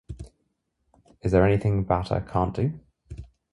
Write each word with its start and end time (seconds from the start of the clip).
Is 1.21 1.31
there 1.31 1.45
anything 1.45 1.83
Bata 1.83 2.25
can't 2.27 2.55
do? 2.55 2.79